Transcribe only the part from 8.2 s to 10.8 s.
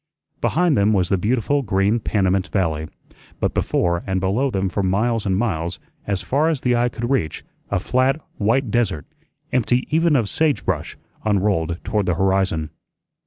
white desert, empty even of sage